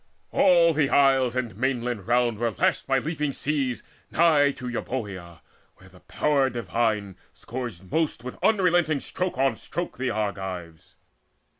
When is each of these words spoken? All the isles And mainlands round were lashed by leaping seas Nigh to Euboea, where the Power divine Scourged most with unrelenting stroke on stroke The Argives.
All 0.31 0.73
the 0.73 0.89
isles 0.89 1.35
And 1.35 1.55
mainlands 1.55 2.07
round 2.07 2.39
were 2.39 2.49
lashed 2.49 2.87
by 2.87 2.97
leaping 2.97 3.33
seas 3.33 3.83
Nigh 4.09 4.49
to 4.53 4.67
Euboea, 4.67 5.41
where 5.75 5.89
the 5.89 5.99
Power 5.99 6.49
divine 6.49 7.15
Scourged 7.33 7.91
most 7.91 8.23
with 8.23 8.39
unrelenting 8.43 8.99
stroke 8.99 9.37
on 9.37 9.55
stroke 9.55 9.99
The 9.99 10.09
Argives. 10.09 10.95